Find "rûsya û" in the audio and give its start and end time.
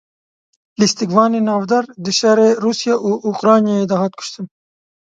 2.63-3.11